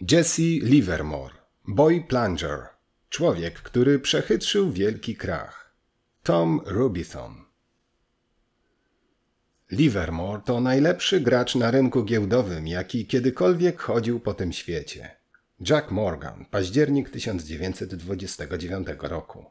[0.00, 1.34] Jesse Livermore,
[1.68, 2.68] boy plunger,
[3.08, 5.74] człowiek, który przechytrzył wielki krach.
[6.22, 7.44] Tom Rubithon.
[9.70, 15.16] Livermore to najlepszy gracz na rynku giełdowym, jaki kiedykolwiek chodził po tym świecie.
[15.70, 19.44] Jack Morgan, październik 1929 roku.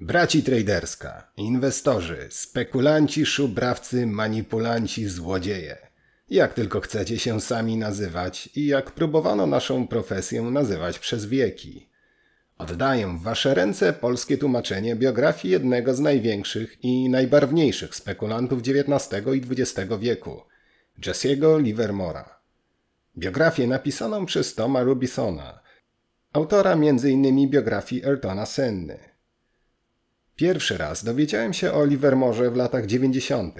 [0.00, 5.93] Braci traderska, inwestorzy, spekulanci, szubrawcy, manipulanci, złodzieje.
[6.30, 11.88] Jak tylko chcecie się sami nazywać i jak próbowano naszą profesję nazywać przez wieki.
[12.58, 19.62] Oddaję w wasze ręce polskie tłumaczenie biografii jednego z największych i najbarwniejszych spekulantów XIX i
[19.62, 20.42] XX wieku,
[20.98, 22.40] Jesse'ego Livermora.
[23.18, 25.60] Biografię napisaną przez Toma Rubisona,
[26.32, 27.50] autora m.in.
[27.50, 28.98] biografii Ayrtona Senny.
[30.36, 33.54] Pierwszy raz dowiedziałem się o Livermorze w latach 90.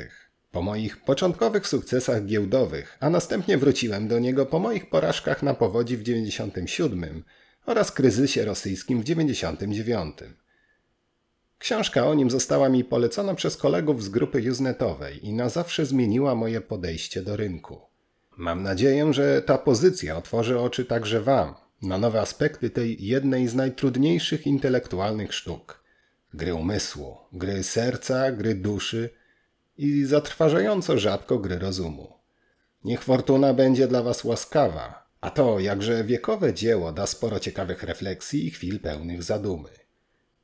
[0.54, 5.96] po moich początkowych sukcesach giełdowych, a następnie wróciłem do niego po moich porażkach na powodzi
[5.96, 7.24] w 97
[7.66, 10.16] oraz kryzysie rosyjskim w 99.
[11.58, 16.34] Książka o nim została mi polecona przez kolegów z grupy Usenetowej i na zawsze zmieniła
[16.34, 17.80] moje podejście do rynku.
[18.36, 23.54] Mam nadzieję, że ta pozycja otworzy oczy także Wam na nowe aspekty tej jednej z
[23.54, 25.84] najtrudniejszych intelektualnych sztuk
[26.34, 29.10] gry umysłu, gry serca, gry duszy
[29.76, 32.12] i zatrważająco rzadko gry rozumu.
[32.84, 38.46] Niech fortuna będzie dla Was łaskawa, a to jakże wiekowe dzieło da sporo ciekawych refleksji
[38.46, 39.70] i chwil pełnych zadumy.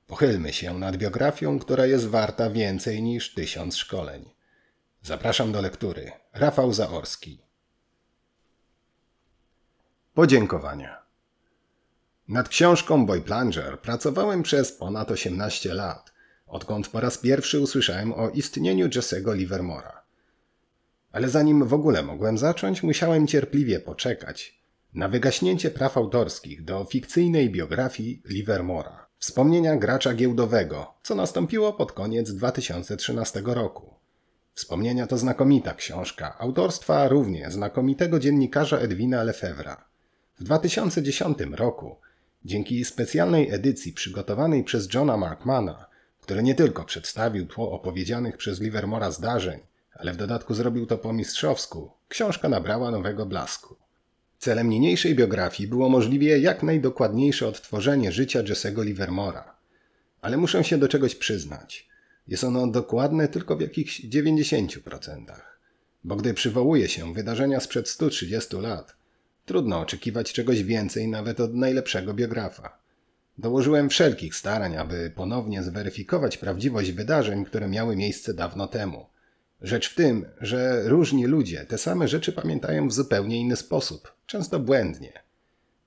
[0.07, 4.31] Pochylmy się nad biografią, która jest warta więcej niż tysiąc szkoleń.
[5.03, 6.13] Zapraszam do lektury.
[6.33, 7.43] Rafał Zaorski.
[10.15, 11.03] Podziękowania.
[12.29, 16.10] Nad książką Boy Plunger pracowałem przez ponad 18 lat,
[16.51, 20.03] odkąd po raz pierwszy usłyszałem o istnieniu Jesse'ego Livermora.
[21.13, 24.61] Ale zanim w ogóle mogłem zacząć, musiałem cierpliwie poczekać
[24.95, 32.33] na wygaśnięcie praw autorskich do fikcyjnej biografii Livermora, wspomnienia gracza giełdowego, co nastąpiło pod koniec
[32.33, 33.95] 2013 roku.
[34.55, 39.85] Wspomnienia to znakomita książka, autorstwa równie znakomitego dziennikarza Edwina Lefevra.
[40.39, 41.97] W 2010 roku
[42.45, 45.87] Dzięki specjalnej edycji przygotowanej przez Johna Markmana,
[46.31, 49.61] który nie tylko przedstawił tło opowiedzianych przez Livermora zdarzeń,
[49.95, 53.77] ale w dodatku zrobił to po mistrzowsku, książka nabrała nowego blasku.
[54.39, 59.57] Celem niniejszej biografii było możliwie jak najdokładniejsze odtworzenie życia Jesse'ego Livermora.
[60.23, 61.89] Ale muszę się do czegoś przyznać.
[62.29, 65.25] Jest ono dokładne tylko w jakichś 90%.
[66.05, 68.97] Bo gdy przywołuje się wydarzenia sprzed 130 lat,
[69.45, 72.80] Trudno oczekiwać czegoś więcej nawet od najlepszego biografa.
[73.39, 79.07] Dołożyłem wszelkich starań, aby ponownie zweryfikować prawdziwość wydarzeń, które miały miejsce dawno temu.
[79.63, 84.61] Rzecz w tym, że różni ludzie te same rzeczy pamiętają w zupełnie inny sposób, często
[84.61, 85.13] błędnie.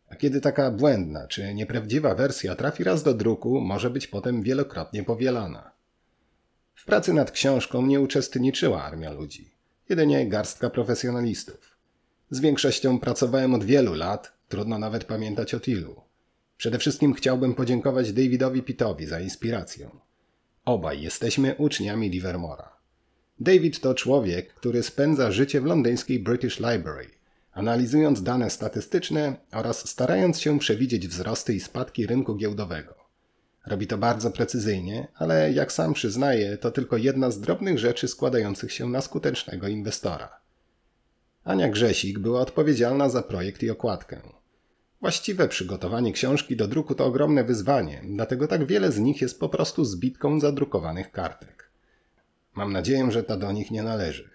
[0.10, 5.04] A kiedy taka błędna czy nieprawdziwa wersja trafi raz do druku, może być potem wielokrotnie
[5.04, 5.72] powielana.
[6.76, 9.52] W pracy nad książką nie uczestniczyła armia ludzi,
[9.90, 11.78] jedynie garstka profesjonalistów.
[12.30, 16.02] Z większością pracowałem od wielu lat, trudno nawet pamiętać od ilu.
[16.64, 19.90] Przede wszystkim chciałbym podziękować Davidowi Pittowi za inspirację.
[20.66, 22.78] Obaj jesteśmy uczniami Livermora.
[23.40, 27.10] David to człowiek, który spędza życie w londyńskiej British Library,
[27.52, 32.96] analizując dane statystyczne oraz starając się przewidzieć wzrosty i spadki rynku giełdowego.
[33.68, 38.72] Robi to bardzo precyzyjnie, ale jak sam przyznaje, to tylko jedna z drobnych rzeczy składających
[38.72, 40.30] się na skutecznego inwestora.
[41.44, 44.43] Ania Grzesik była odpowiedzialna za projekt i okładkę.
[45.04, 49.50] Właściwe przygotowanie książki do druku to ogromne wyzwanie, dlatego tak wiele z nich jest po
[49.50, 51.70] prostu zbitką zadrukowanych kartek.
[52.56, 54.30] Mam nadzieję, że ta do nich nie należy.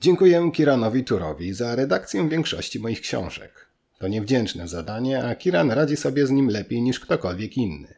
[0.00, 3.66] Dziękuję Kiranowi Turowi za redakcję większości moich książek.
[3.98, 7.94] To niewdzięczne zadanie, a Kiran radzi sobie z nim lepiej niż ktokolwiek inny.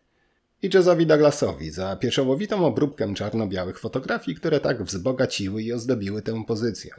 [0.63, 6.95] I Jazzowi Douglasowi za pieczołowitą obróbkę czarno-białych fotografii, które tak wzbogaciły i ozdobiły tę pozycję.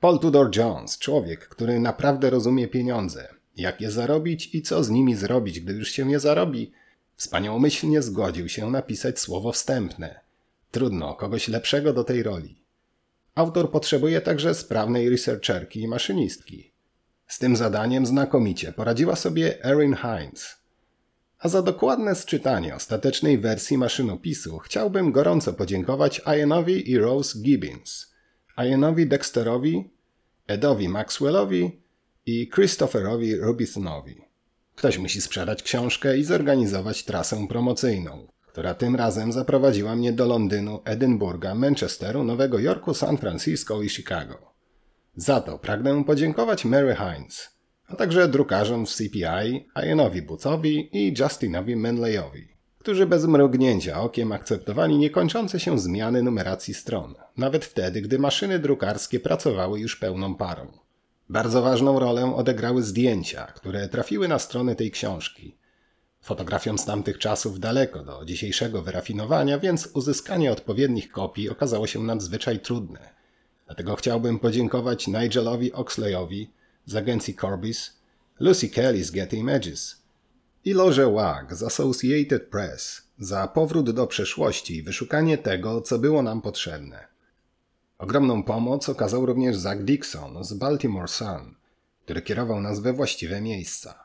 [0.00, 5.14] Paul Tudor Jones, człowiek, który naprawdę rozumie pieniądze, jak je zarobić i co z nimi
[5.16, 6.72] zrobić, gdy już się je zarobi,
[7.16, 10.20] wspaniałomyślnie zgodził się napisać słowo wstępne.
[10.70, 12.62] Trudno kogoś lepszego do tej roli.
[13.34, 16.72] Autor potrzebuje także sprawnej researcherki i maszynistki.
[17.26, 20.56] Z tym zadaniem znakomicie poradziła sobie Erin Hines.
[21.38, 28.06] A za dokładne sczytanie ostatecznej wersji maszynopisu chciałbym gorąco podziękować Ianowi i Rose Gibbons–
[28.58, 29.90] Ianowi Dexterowi,
[30.46, 31.80] Edowi Maxwellowi
[32.28, 34.22] i Christopherowi Robinsonowi.
[34.74, 40.80] Ktoś musi sprzedać książkę i zorganizować trasę promocyjną, która tym razem zaprowadziła mnie do Londynu,
[40.84, 44.52] Edynburga, Manchesteru, Nowego Jorku, San Francisco i Chicago.
[45.16, 47.48] Za to pragnę podziękować Mary Hines,
[47.86, 52.48] a także drukarzom w CPI, Ianowi Boothowi i Justinowi Manleyowi,
[52.78, 59.20] którzy bez mrugnięcia okiem akceptowali niekończące się zmiany numeracji stron, nawet wtedy, gdy maszyny drukarskie
[59.20, 60.87] pracowały już pełną parą.
[61.30, 65.56] Bardzo ważną rolę odegrały zdjęcia, które trafiły na strony tej książki.
[66.22, 72.60] Fotografiom z tamtych czasów daleko do dzisiejszego wyrafinowania, więc uzyskanie odpowiednich kopii okazało się nadzwyczaj
[72.60, 73.14] trudne.
[73.66, 76.50] Dlatego chciałbym podziękować Nigelowi Oxleyowi
[76.86, 77.92] z agencji Corbis,
[78.40, 80.02] Lucy Kelly z Getty Images
[80.64, 86.22] i Loże Wag z Associated Press za powrót do przeszłości i wyszukanie tego, co było
[86.22, 87.07] nam potrzebne.
[87.98, 91.54] Ogromną pomoc okazał również Zach Dixon z Baltimore Sun,
[92.04, 94.04] który kierował nas we właściwe miejsca.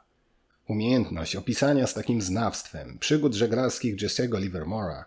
[0.68, 5.06] Umiejętność opisania z takim znawstwem przygód żeglarskich Jesse'ego Livermora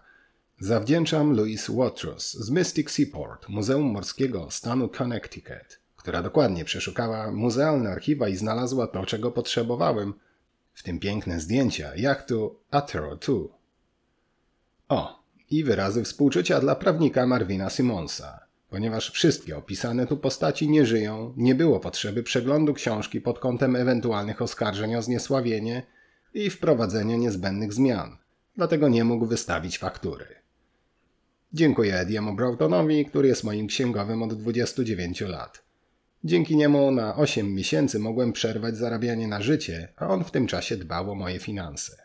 [0.61, 8.29] zawdzięczam Louise Watrous z Mystic Seaport, Muzeum Morskiego stanu Connecticut, która dokładnie przeszukała muzealne archiwa
[8.29, 10.15] i znalazła to, czego potrzebowałem,
[10.75, 13.35] w tym piękne zdjęcia jachtu Atero 2.
[14.89, 18.39] O, i wyrazy współczucia dla prawnika Marvina Simonsa–
[18.71, 24.43] Ponieważ wszystkie opisane tu postaci nie żyją, nie było potrzeby przeglądu książki pod kątem ewentualnych
[24.43, 25.83] oskarżeń o zniesławienie
[26.35, 28.17] i wprowadzenia niezbędnych zmian,
[28.57, 30.27] dlatego nie mógł wystawić faktury.
[31.53, 35.63] Dziękuję Ediemu Broughtonowi, który jest moim księgowym od 29 lat.
[36.25, 40.77] Dzięki niemu na 8 miesięcy mogłem przerwać zarabianie na życie, a on w tym czasie
[40.77, 41.97] dbał o moje finanse.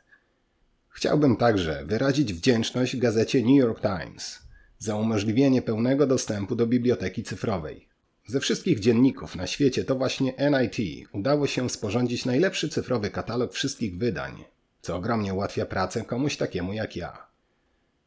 [0.89, 4.39] Chciałbym także wyrazić wdzięczność gazecie New York Times–
[4.81, 7.87] za umożliwienie pełnego dostępu do biblioteki cyfrowej.
[8.27, 13.97] Ze wszystkich dzienników na świecie to właśnie NIT udało się sporządzić najlepszy cyfrowy katalog wszystkich
[13.97, 14.43] wydań,
[14.81, 17.27] co ogromnie ułatwia pracę komuś takiemu jak ja.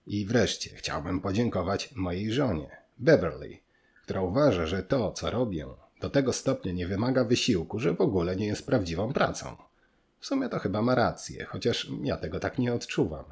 [0.07, 3.59] I wreszcie chciałbym podziękować mojej żonie, Beverly,
[4.03, 5.67] która uważa, że to, co robię,
[6.01, 9.57] do tego stopnia nie wymaga wysiłku, że w ogóle nie jest prawdziwą pracą.
[10.21, 13.25] W sumie to chyba ma rację, chociaż ja tego tak nie odczuwam.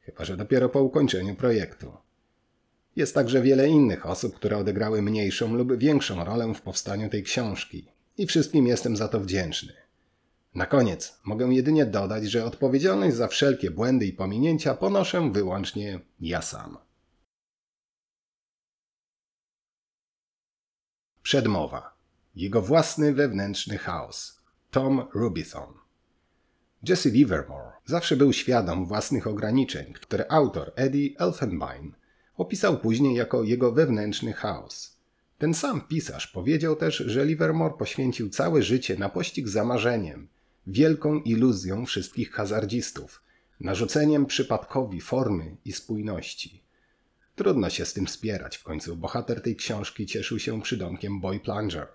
[0.00, 2.05] Chyba, że dopiero po ukończeniu projektu.
[2.96, 7.86] Jest także wiele innych osób, które odegrały mniejszą lub większą rolę w powstaniu tej książki
[8.18, 9.72] i wszystkim jestem za to wdzięczny.
[10.54, 16.42] Na koniec mogę jedynie dodać, że odpowiedzialność za wszelkie błędy i pominięcia ponoszę wyłącznie ja
[16.42, 16.78] sam.
[21.22, 21.96] Przedmowa.
[22.36, 24.42] Jego własny wewnętrzny chaos.
[24.70, 25.74] Tom Rubithon.
[26.88, 31.92] Jesse Livermore zawsze był świadom własnych ograniczeń, które autor Eddie Elfenbein
[32.36, 34.96] opisał później jako jego wewnętrzny chaos.
[35.38, 40.28] Ten sam pisarz powiedział też, że Livermore poświęcił całe życie na pościg za marzeniem,
[40.66, 43.22] wielką iluzją wszystkich hazardzistów,
[43.60, 46.62] narzuceniem przypadkowi formy i spójności.
[47.36, 51.88] Trudno się z tym spierać, w końcu bohater tej książki cieszył się przydomkiem Boy Plunger.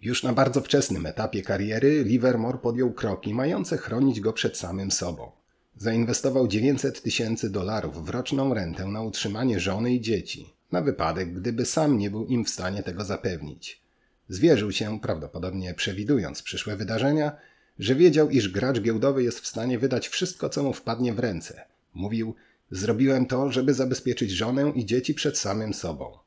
[0.00, 5.30] Już na bardzo wczesnym etapie kariery Livermore podjął kroki mające chronić go przed samym sobą.
[5.78, 11.66] Zainwestował 900 tysięcy dolarów w roczną rentę na utrzymanie żony i dzieci, na wypadek, gdyby
[11.66, 13.80] sam nie był im w stanie tego zapewnić.
[14.28, 17.32] Zwierzył się, prawdopodobnie przewidując przyszłe wydarzenia,
[17.78, 21.64] że wiedział, iż gracz giełdowy jest w stanie wydać wszystko, co mu wpadnie w ręce.
[21.94, 22.34] Mówił:
[22.70, 26.18] Zrobiłem to, żeby zabezpieczyć żonę i dzieci przed samym sobą.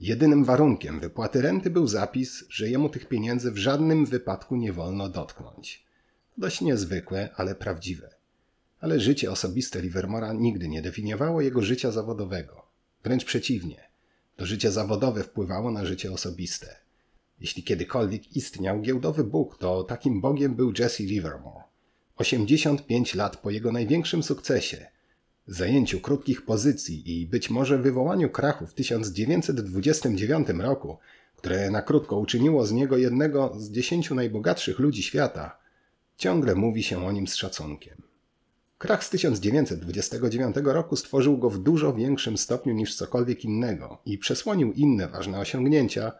[0.00, 5.08] Jedynym warunkiem wypłaty renty był zapis, że jemu tych pieniędzy w żadnym wypadku nie wolno
[5.08, 5.84] dotknąć.
[6.38, 8.17] Dość niezwykłe, ale prawdziwe.
[8.80, 12.66] Ale życie osobiste Livermora nigdy nie definiowało jego życia zawodowego.
[13.04, 13.88] Wręcz przeciwnie.
[14.36, 16.76] To życie zawodowe wpływało na życie osobiste.
[17.40, 21.62] Jeśli kiedykolwiek istniał giełdowy Bóg, to takim Bogiem był Jesse Livermore.
[22.16, 24.86] 85 lat po jego największym sukcesie,
[25.46, 30.98] zajęciu krótkich pozycji i być może wywołaniu krachu w 1929 roku,
[31.36, 35.58] które na krótko uczyniło z niego jednego z dziesięciu najbogatszych ludzi świata,
[36.16, 38.07] ciągle mówi się o nim z szacunkiem.
[38.78, 44.72] Krach z 1929 roku stworzył go w dużo większym stopniu niż cokolwiek innego i przesłonił
[44.72, 46.12] inne ważne osiągnięcia,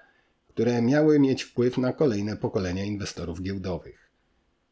[0.48, 4.10] które miały mieć wpływ na kolejne pokolenia inwestorów giełdowych.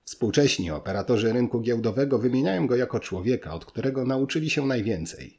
[0.05, 5.39] Współcześni operatorzy rynku giełdowego wymieniają go jako człowieka, od którego nauczyli się najwięcej.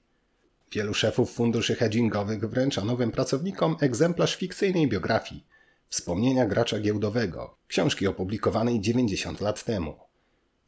[0.71, 5.45] Wielu szefów funduszy hedgingowych wręcza nowym pracownikom egzemplarz fikcyjnej biografii,
[5.89, 10.06] wspomnienia gracza giełdowego, książki opublikowanej 90 lat temu.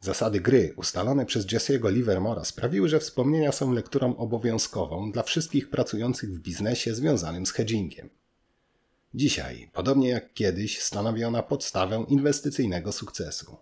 [0.00, 6.34] Zasady gry ustalone przez Jesse'ego Livermora sprawiły, że wspomnienia są lekturą obowiązkową dla wszystkich pracujących
[6.34, 8.10] w biznesie związanym z hedgingiem.
[9.14, 13.56] Dzisiaj, podobnie jak kiedyś, stanowi ona podstawę inwestycyjnego sukcesu.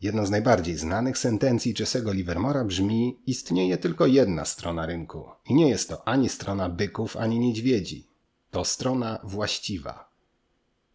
[0.00, 5.68] Jedna z najbardziej znanych sentencji Jesse'ego Livermora brzmi: Istnieje tylko jedna strona rynku, i nie
[5.68, 8.06] jest to ani strona byków, ani niedźwiedzi.
[8.50, 10.10] To strona właściwa.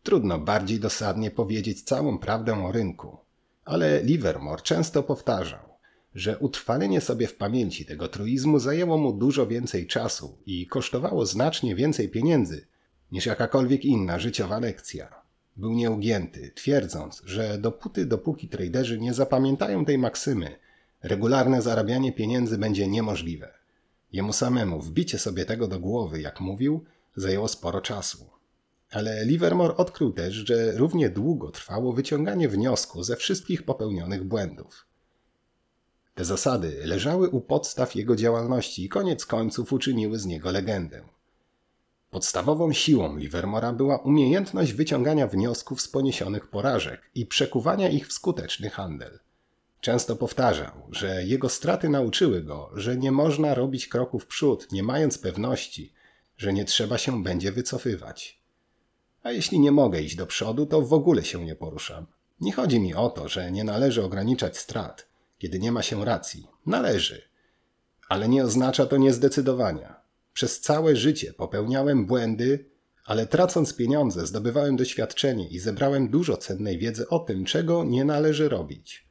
[0.04, 3.23] Trudno bardziej dosadnie powiedzieć całą prawdę o rynku,
[3.66, 5.60] ale Livermore często powtarzał,
[6.16, 11.76] że utrwalenie sobie w pamięci tego truizmu zajęło mu dużo więcej czasu i kosztowało znacznie
[11.76, 12.68] więcej pieniędzy
[13.12, 15.24] niż jakakolwiek inna życiowa lekcja.
[15.56, 20.56] Był nieugięty, twierdząc, że dopóty, dopóki traderzy nie zapamiętają tej maksymy,
[21.04, 23.54] regularne zarabianie pieniędzy będzie niemożliwe.
[24.12, 28.30] Jemu samemu wbicie sobie tego do głowy, jak mówił, zajęło sporo czasu.
[28.94, 34.86] Ale Livermore odkrył też, że równie długo trwało wyciąganie wniosku ze wszystkich popełnionych błędów.
[36.16, 41.04] Te zasady leżały u podstaw jego działalności i koniec końców uczyniły z niego legendę.
[42.10, 48.70] Podstawową siłą Livermora była umiejętność wyciągania wniosków z poniesionych porażek i przekuwania ich w skuteczny
[48.70, 49.20] handel.
[49.82, 55.18] Często powtarzał, że jego straty nauczyły go, że nie można robić kroków przód, nie mając
[55.18, 55.94] pewności,
[56.38, 58.43] że nie trzeba się będzie wycofywać.
[59.24, 62.06] A jeśli nie mogę iść do przodu, to w ogóle się nie poruszam.
[62.42, 66.48] Nie chodzi mi o to, że nie należy ograniczać strat, kiedy nie ma się racji.
[66.66, 67.22] Należy.
[68.10, 69.96] Ale nie oznacza to niezdecydowania.
[70.34, 72.66] Przez całe życie popełniałem błędy,
[73.06, 78.50] ale tracąc pieniądze zdobywałem doświadczenie i zebrałem dużo cennej wiedzy o tym, czego nie należy
[78.50, 79.08] robić.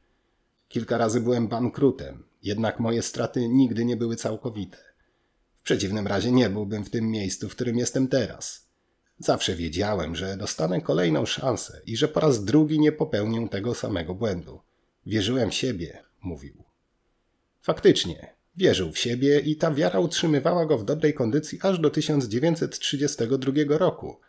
[0.67, 4.77] Kilka razy byłem bankrutem, jednak moje straty nigdy nie były całkowite.
[5.61, 8.62] W przeciwnym razie nie byłbym w tym miejscu, w którym jestem teraz.
[9.23, 14.15] Zawsze wiedziałem, że dostanę kolejną szansę i że po raz drugi nie popełnię tego samego
[14.15, 14.61] błędu.
[15.05, 16.63] Wierzyłem w siebie, mówił.
[17.61, 23.77] Faktycznie, wierzył w siebie i ta wiara utrzymywała go w dobrej kondycji aż do 1932
[23.77, 24.19] roku,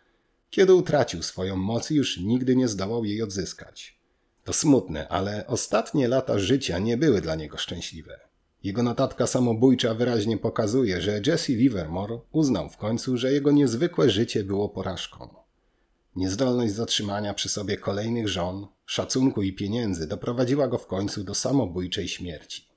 [0.50, 3.98] kiedy utracił swoją moc i już nigdy nie zdołał jej odzyskać.
[4.44, 8.20] To smutne, ale ostatnie lata życia nie były dla niego szczęśliwe.
[8.64, 14.44] Jego notatka samobójcza wyraźnie pokazuje, że Jesse Livermore uznał w końcu, że jego niezwykłe życie
[14.44, 15.35] było porażką.
[16.16, 22.09] Niezdolność zatrzymania przy sobie kolejnych żon, szacunku i pieniędzy doprowadziła go w końcu do samobójczej
[22.09, 22.68] śmierci.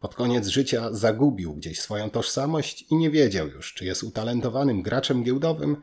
[0.00, 5.22] Pod koniec życia zagubił gdzieś swoją tożsamość i nie wiedział już, czy jest utalentowanym graczem
[5.22, 5.76] giełdowym,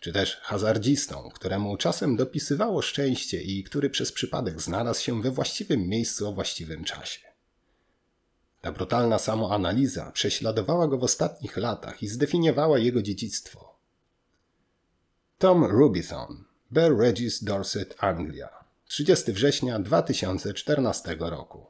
[0.00, 5.88] czy też hazardzistą, któremu czasem dopisywało szczęście i który przez przypadek znalazł się we właściwym
[5.88, 7.27] miejscu o właściwym czasie.
[8.60, 13.78] Ta brutalna samoanaliza prześladowała go w ostatnich latach i zdefiniowała jego dziedzictwo.
[15.38, 18.48] Tom Rubithon, Bear Regis Dorset, Anglia,
[18.84, 21.66] 30 września 2014 roku.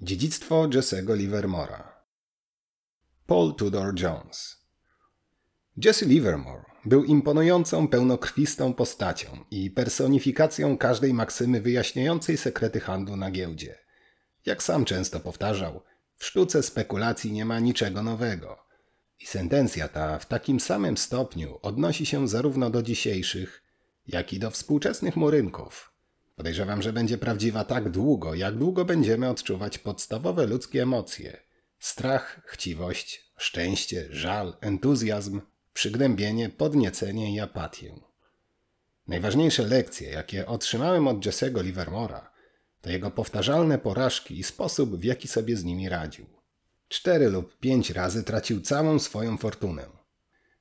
[0.00, 2.04] Dziedzictwo Jesse'ego Livermora
[3.26, 4.66] Paul Tudor Jones
[5.76, 13.78] Jesse Livermore był imponującą, pełnokrwistą postacią i personifikacją każdej maksymy wyjaśniającej sekrety handlu na giełdzie.
[14.46, 15.82] Jak sam często powtarzał,
[16.16, 18.58] w sztuce spekulacji nie ma niczego nowego–
[19.20, 23.62] i sentencja ta w takim samym stopniu odnosi się zarówno do dzisiejszych,
[24.06, 25.92] jak i do współczesnych mu rynków.
[26.36, 31.40] Podejrzewam, że będzie prawdziwa tak długo, jak długo będziemy odczuwać podstawowe ludzkie emocje:
[31.78, 35.40] strach, chciwość, szczęście, żal, entuzjazm,
[35.76, 38.00] przygnębienie, podniecenie i apatię.
[39.08, 42.30] Najważniejsze lekcje, jakie otrzymałem od Jesse'ego Livermora,
[42.80, 46.26] to jego powtarzalne porażki i sposób, w jaki sobie z nimi radził.
[46.88, 49.86] Cztery lub pięć razy tracił całą swoją fortunę.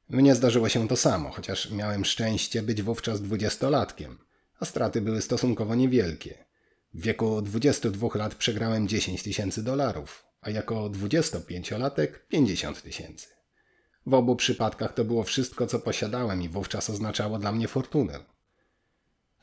[0.10, 4.20] Mnie zdarzyło się to samo, chociaż miałem szczęście być wówczas dwudziestolatkiem,
[4.60, 6.46] a straty były stosunkowo niewielkie.
[6.94, 13.35] W wieku 22 lat przegrałem 10 tysięcy dolarów, a jako 25-latek 50 tysięcy.
[14.06, 18.20] W obu przypadkach to było wszystko, co posiadałem i wówczas oznaczało dla mnie fortunę.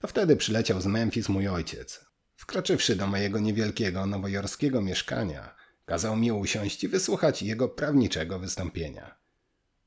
[0.01, 2.05] To wtedy przyleciał z Memphis mój ojciec.
[2.37, 5.55] Wkroczywszy do mojego niewielkiego nowojorskiego mieszkania,
[5.85, 9.15] Kazał mi usiąść i wysłuchać jego prawniczego wystąpienia.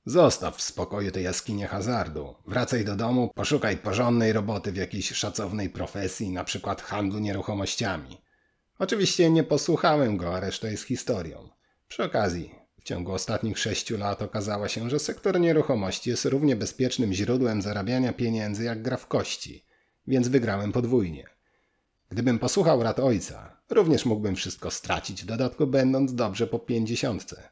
[0.06, 2.36] Zostaw w spokoju tę jaskinię hazardu.
[2.48, 8.22] Wracaj do domu, poszukaj porządnej roboty w jakiejś szacownej profesji, na przykład handlu nieruchomościami.
[8.80, 11.50] Oczywiście nie posłuchałem go, a reszta jest historią.
[11.88, 12.56] Przy okazji,
[12.86, 18.14] w ciągu ostatnich sześciu lat okazało się, że sektor nieruchomości jest równie bezpiecznym źródłem zarabiania
[18.14, 19.66] pieniędzy jak gra w kości,
[20.08, 21.26] więc wygrałem podwójnie.
[22.10, 27.50] Gdybym posłuchał rad ojca, również mógłbym wszystko stracić, w dodatku będąc dobrze po pięćdziesiątce.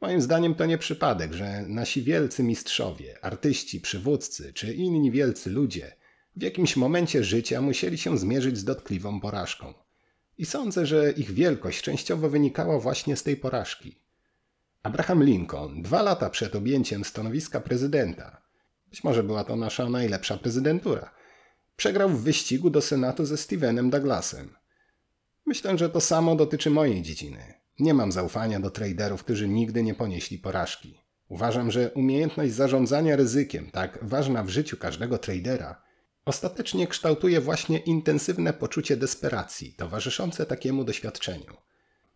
[0.00, 5.96] Moim zdaniem to nie przypadek, że nasi wielcy mistrzowie, artyści, przywódcy czy inni wielcy ludzie
[6.36, 9.74] w jakimś momencie życia musieli się zmierzyć z dotkliwą porażką.
[10.38, 13.99] I sądzę, że ich wielkość częściowo wynikała właśnie z tej porażki.
[14.82, 18.42] Abraham Lincoln, dwa lata przed objęciem stanowiska prezydenta,
[18.90, 21.10] być może była to nasza najlepsza prezydentura,
[21.80, 24.54] Przegrał w wyścigu do Senatu ze Stevenem Douglasem.
[25.46, 27.54] Myślę, że to samo dotyczy mojej dziedziny.
[27.78, 31.00] Nie mam zaufania do traderów, którzy nigdy nie ponieśli porażki.
[31.28, 35.82] Uważam, że umiejętność zarządzania ryzykiem, tak ważna w życiu każdego tradera,
[36.24, 41.56] ostatecznie kształtuje właśnie intensywne poczucie desperacji towarzyszące takiemu doświadczeniu.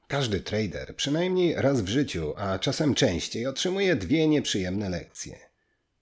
[0.08, 5.38] Każdy trader przynajmniej raz w życiu, a czasem częściej, otrzymuje dwie nieprzyjemne lekcje.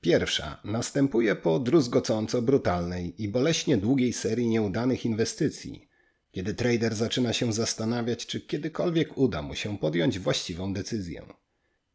[0.00, 5.88] Pierwsza następuje po druzgocąco brutalnej i boleśnie długiej serii nieudanych inwestycji,
[6.30, 11.22] kiedy trader zaczyna się zastanawiać, czy kiedykolwiek uda mu się podjąć właściwą decyzję.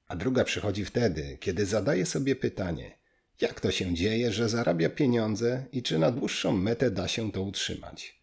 [0.07, 2.97] A druga przychodzi wtedy, kiedy zadaje sobie pytanie,
[3.41, 7.41] jak to się dzieje, że zarabia pieniądze i czy na dłuższą metę da się to
[7.41, 8.21] utrzymać.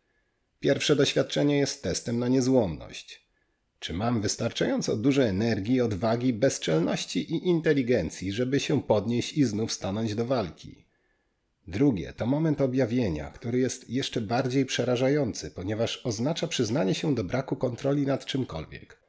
[0.61, 3.24] Pierwsze doświadczenie jest testem na niezłomność.
[3.85, 10.15] Czy mam wystarczająco dużo energii, odwagi, bezczelności i inteligencji, żeby się podnieść i znów stanąć
[10.15, 10.85] do walki?
[11.69, 17.57] Drugie to moment objawienia, który jest jeszcze bardziej przerażający, ponieważ oznacza przyznanie się do braku
[17.57, 19.01] kontroli nad czymkolwiek.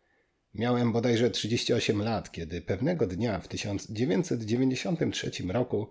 [0.54, 5.90] Miałem bodajże 38 lat, kiedy pewnego dnia w 1993 roku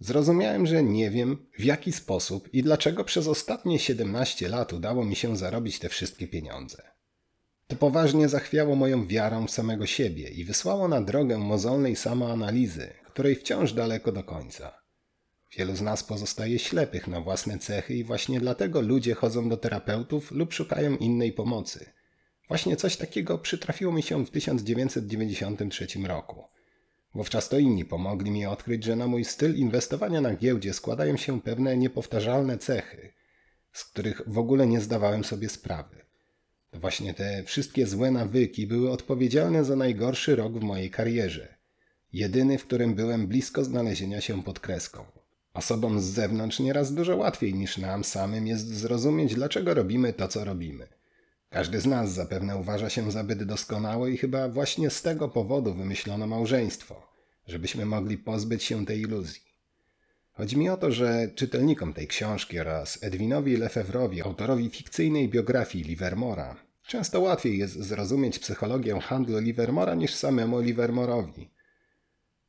[0.00, 5.16] zrozumiałem, że nie wiem w jaki sposób i dlaczego przez ostatnie 17 lat udało mi
[5.16, 6.99] się zarobić te wszystkie pieniądze.
[7.70, 13.36] To poważnie zachwiało moją wiarą w samego siebie i wysłało na drogę mozolnej samoanalizy, której
[13.36, 14.82] wciąż daleko do końca.
[15.56, 20.30] Wielu z nas pozostaje ślepych na własne cechy i właśnie dlatego ludzie chodzą do terapeutów
[20.30, 21.92] lub szukają innej pomocy.
[22.48, 26.44] Właśnie coś takiego przytrafiło mi się w 1993 roku.
[27.14, 31.40] Wówczas to inni pomogli mi odkryć, że na mój styl inwestowania na giełdzie składają się
[31.40, 33.12] pewne niepowtarzalne cechy,
[33.72, 36.09] z których w ogóle nie zdawałem sobie sprawy.
[36.72, 41.54] Właśnie te wszystkie złe nawyki były odpowiedzialne za najgorszy rok w mojej karierze.
[42.12, 45.04] Jedyny, w którym byłem blisko znalezienia się pod kreską.
[45.54, 50.44] Osobom z zewnątrz nieraz dużo łatwiej niż nam samym jest zrozumieć, dlaczego robimy to, co
[50.44, 50.88] robimy.
[51.48, 55.74] Każdy z nas zapewne uważa się za byt doskonały i chyba właśnie z tego powodu
[55.74, 57.02] wymyślono małżeństwo,
[57.46, 59.49] żebyśmy mogli pozbyć się tej iluzji.
[60.40, 66.56] Chodzi mi o to, że czytelnikom tej książki oraz Edwinowi Lefevrowi, autorowi fikcyjnej biografii Livermora,
[66.86, 71.50] często łatwiej jest zrozumieć psychologię handlu Livermora niż samemu Livermorowi.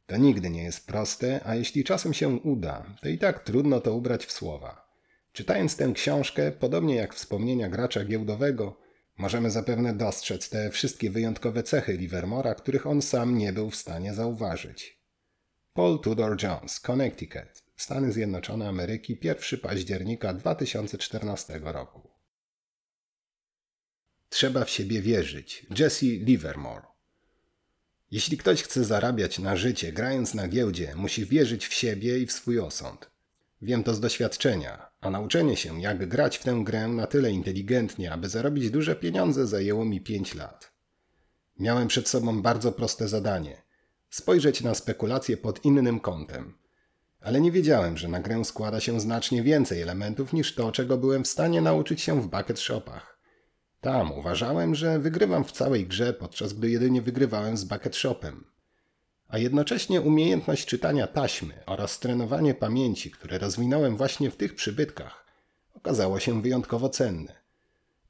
[0.06, 3.96] To nigdy nie jest proste, a jeśli czasem się uda, to i tak trudno to
[3.96, 4.96] ubrać w słowa.
[5.32, 8.78] Czytając tę książkę, podobnie jak wspomnienia gracza giełdowego,
[9.18, 14.14] możemy zapewne dostrzec te wszystkie wyjątkowe cechy Livermora, których on sam nie był w stanie
[14.14, 15.02] zauważyć.
[15.74, 22.10] Paul Tudor Jones, Connecticut, Stany Zjednoczone Ameryki, 1 października 2014 roku.
[24.30, 25.66] Trzeba w siebie wierzyć.
[25.80, 26.86] Jesse Livermore.
[28.12, 32.32] Jeśli ktoś chce zarabiać na życie grając na giełdzie, musi wierzyć w siebie i w
[32.32, 33.12] swój osąd.
[33.62, 38.12] Wiem to z doświadczenia, a nauczenie się, jak grać w tę grę na tyle inteligentnie,
[38.12, 40.72] aby zarobić duże pieniądze, zajęło mi 5 lat.
[41.60, 43.62] Miałem przed sobą bardzo proste zadanie:
[44.10, 46.61] spojrzeć na spekulacje pod innym kątem.
[47.22, 51.24] Ale nie wiedziałem, że na grę składa się znacznie więcej elementów niż to, czego byłem
[51.24, 53.20] w stanie nauczyć się w bucket shopach.
[53.82, 58.46] Tam uważałem, że wygrywam w całej grze, podczas gdy jedynie wygrywałem z bucket shopem.
[59.28, 65.26] A jednocześnie umiejętność czytania taśmy oraz trenowanie pamięci, które rozwinąłem właśnie w tych przybytkach,
[65.74, 67.42] okazało się wyjątkowo cenne.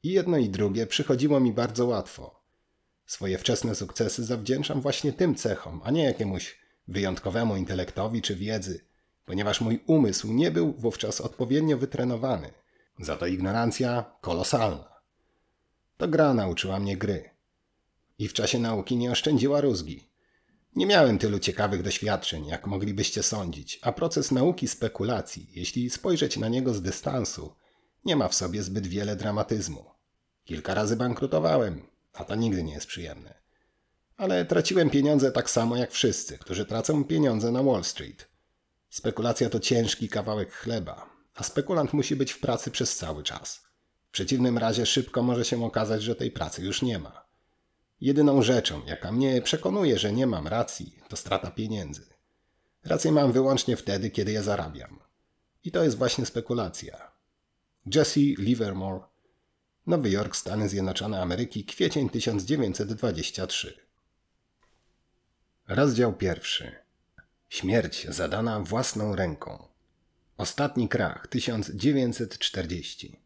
[0.03, 2.41] I jedno i drugie przychodziło mi bardzo łatwo.
[3.05, 8.90] Swoje wczesne sukcesy zawdzięczam właśnie tym cechom, a nie jakiemuś wyjątkowemu intelektowi czy wiedzy,
[9.25, 12.53] ponieważ mój umysł nie był wówczas odpowiednio wytrenowany.
[12.99, 14.91] Za to ignorancja kolosalna.
[15.97, 17.29] To gra nauczyła mnie gry.
[18.19, 20.11] I w czasie nauki nie oszczędziła rózgi.
[20.75, 26.47] Nie miałem tylu ciekawych doświadczeń, jak moglibyście sądzić, a proces nauki spekulacji, jeśli spojrzeć na
[26.47, 27.55] niego z dystansu,
[28.05, 29.85] nie ma w sobie zbyt wiele dramatyzmu.
[30.43, 33.41] Kilka razy bankrutowałem, a to nigdy nie jest przyjemne.
[34.17, 38.30] Ale traciłem pieniądze tak samo jak wszyscy, którzy tracą pieniądze na Wall Street.
[38.91, 43.63] Spekulacja to ciężki kawałek chleba, a spekulant musi być w pracy przez cały czas.
[44.07, 47.25] W przeciwnym razie szybko może się okazać, że tej pracy już nie ma.
[48.01, 52.05] Jedyną rzeczą, jaka mnie przekonuje, że nie mam racji, to strata pieniędzy.
[52.83, 54.99] Rację mam wyłącznie wtedy, kiedy je zarabiam.
[55.63, 57.11] I to jest właśnie spekulacja.
[57.95, 58.99] Jesse Livermore,
[59.87, 63.77] Nowy Jork, Stany Zjednoczone Ameryki, kwiecień 1923.
[65.67, 66.80] Rozdział pierwszy.
[67.51, 69.67] Śmierć zadana własną ręką.
[70.37, 73.19] Ostatni krach 1940.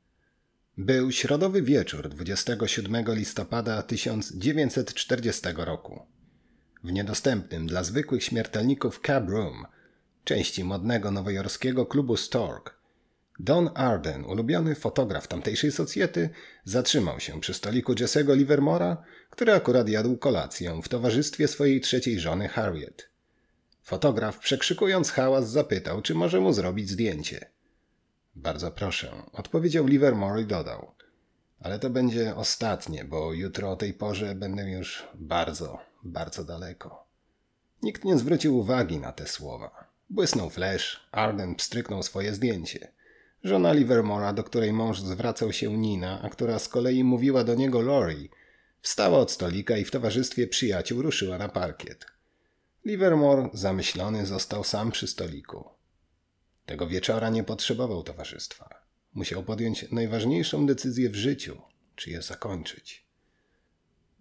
[0.77, 6.05] Był środowy wieczór 27 listopada 1940 roku.
[6.83, 9.65] W niedostępnym dla zwykłych śmiertelników Cab Room,
[10.23, 12.75] części modnego nowojorskiego klubu Stork,
[13.39, 16.29] Don Arden, ulubiony fotograf tamtejszej socjety,
[16.63, 22.47] zatrzymał się przy stoliku Jesse'ego Livermora, który akurat jadł kolację w towarzystwie swojej trzeciej żony
[22.47, 23.14] Harriet.
[23.85, 27.45] Fotograf, przekrzykując hałas, zapytał, czy może mu zrobić zdjęcie.
[28.35, 30.91] Bardzo proszę, odpowiedział Livermore i dodał.
[31.59, 37.07] Ale to będzie ostatnie, bo jutro o tej porze będę już bardzo, bardzo daleko.
[37.83, 39.87] Nikt nie zwrócił uwagi na te słowa.
[40.09, 42.91] Błysnął flash, Arden pstryknął swoje zdjęcie.
[43.43, 47.81] Żona Livermora, do której mąż zwracał się Nina, a która z kolei mówiła do niego
[47.81, 48.29] Lori,
[48.81, 52.14] wstała od stolika i w towarzystwie przyjaciół ruszyła na parkiet.
[52.85, 55.69] Livermore, zamyślony, został sam przy stoliku.
[56.65, 58.69] Tego wieczora nie potrzebował towarzystwa.
[59.13, 61.61] Musiał podjąć najważniejszą decyzję w życiu,
[61.95, 63.05] czy je zakończyć.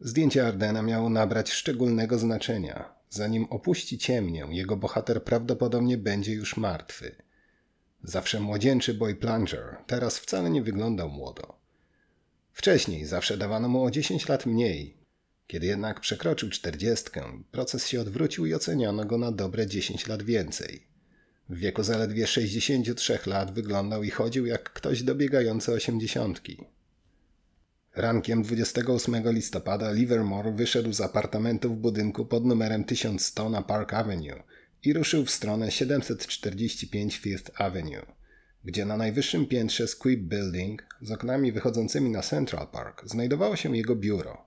[0.01, 2.95] Zdjęcie Ardena miało nabrać szczególnego znaczenia.
[3.11, 7.17] Zanim opuści ciemnię, jego bohater prawdopodobnie będzie już martwy.
[8.03, 11.59] Zawsze młodzieńczy boy plunger, teraz wcale nie wyglądał młodo.
[12.53, 15.04] Wcześniej zawsze dawano mu o 10 lat mniej.
[15.47, 20.87] Kiedy jednak przekroczył czterdziestkę, proces się odwrócił i oceniano go na dobre 10 lat więcej.
[21.49, 26.65] W wieku zaledwie 63 lat wyglądał i chodził jak ktoś dobiegający osiemdziesiątki.
[27.97, 34.43] Rankiem 28 listopada Livermore wyszedł z apartamentu w budynku pod numerem 1100 na Park Avenue
[34.85, 38.07] i ruszył w stronę 745 Fifth Avenue,
[38.65, 43.97] gdzie na najwyższym piętrze Squibb Building z oknami wychodzącymi na Central Park znajdowało się jego
[43.97, 44.44] biuro.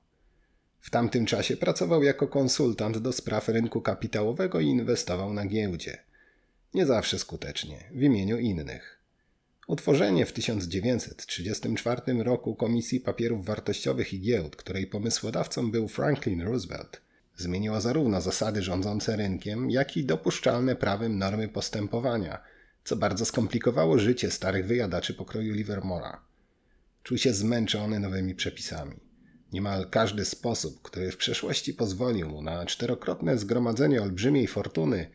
[0.80, 5.98] W tamtym czasie pracował jako konsultant do spraw rynku kapitałowego i inwestował na giełdzie.
[6.74, 8.98] Nie zawsze skutecznie, w imieniu innych.
[9.68, 17.02] Utworzenie w 1934 roku Komisji Papierów Wartościowych i Giełd, której pomysłodawcą był Franklin Roosevelt,
[17.38, 22.42] zmieniło zarówno zasady rządzące rynkiem, jak i dopuszczalne prawem normy postępowania,
[22.84, 26.22] co bardzo skomplikowało życie starych wyjadaczy pokroju Livermora.
[27.04, 29.07] Czuł się zmęczony nowymi przepisami.
[29.54, 35.10] Niemal każdy sposób, który w przeszłości pozwolił mu na czterokrotne zgromadzenie olbrzymiej fortuny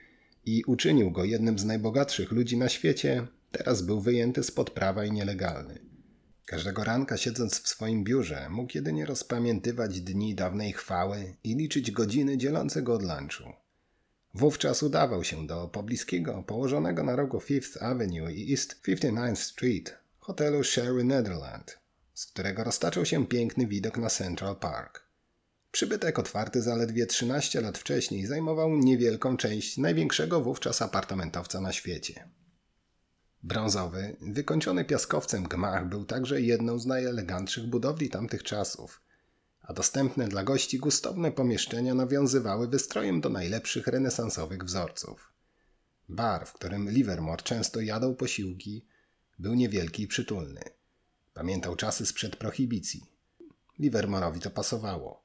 [0.46, 5.12] i uczynił go jednym z najbogatszych ludzi na świecie, Teraz był wyjęty spod prawa i
[5.12, 5.78] nielegalny.
[6.44, 12.38] Każdego ranka siedząc w swoim biurze mógł jedynie rozpamiętywać dni dawnej chwały i liczyć godziny
[12.38, 13.52] dzielące go od lunchu.
[14.34, 20.64] Wówczas udawał się do pobliskiego, położonego na rogu Fifth Avenue i East 59th Street hotelu
[20.64, 21.78] Sherry Netherland,
[22.14, 25.06] z którego roztaczał się piękny widok na Central Park.
[25.72, 32.28] Przybytek otwarty zaledwie 13 lat wcześniej zajmował niewielką część największego wówczas apartamentowca na świecie.
[33.42, 39.02] Brązowy, wykończony piaskowcem gmach był także jedną z najelegantszych budowli tamtych czasów,
[39.62, 45.32] a dostępne dla gości gustowne pomieszczenia nawiązywały wystrojem do najlepszych renesansowych wzorców.
[46.08, 48.86] Bar, w którym Livermore często jadał posiłki,
[49.38, 50.60] był niewielki i przytulny.
[51.34, 53.04] Pamiętał czasy sprzed prohibicji.
[53.80, 55.24] Livermore'owi to pasowało.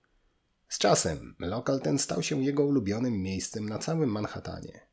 [0.70, 4.88] Z czasem lokal ten stał się jego ulubionym miejscem na całym Manhattanie.